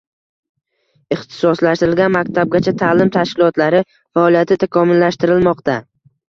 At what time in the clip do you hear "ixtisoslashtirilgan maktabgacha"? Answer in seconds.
1.15-2.73